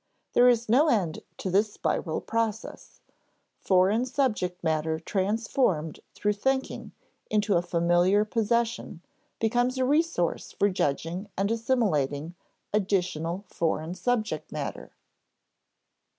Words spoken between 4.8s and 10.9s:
transformed through thinking into a familiar possession becomes a resource for